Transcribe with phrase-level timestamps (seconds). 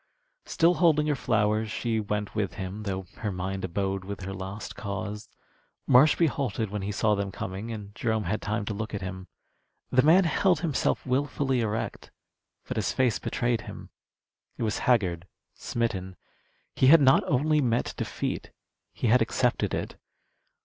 [0.47, 4.75] Still holding her flowers, she went with him, though her mind abode with her lost
[4.75, 5.29] cause.
[5.87, 9.27] Marshby halted when he saw them coming, and Jerome had time to look at him.
[9.91, 12.09] The man held himself wilfully erect,
[12.67, 13.91] but his face betrayed him.
[14.57, 16.15] It was haggard, smitten.
[16.75, 18.49] He had not only met defeat;
[18.93, 19.97] he had accepted it.